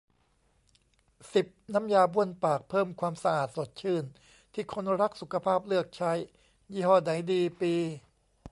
[1.33, 4.03] สิบ น้ำยาบ้วนปาก เพิ่มความสะอาด สดชื่น
[4.53, 6.13] ที่คนรักสุขภาพเลือกใช้
[6.71, 7.73] ยี่ห้อไหนดี ปี